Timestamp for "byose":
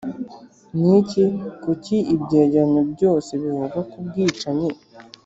2.93-3.31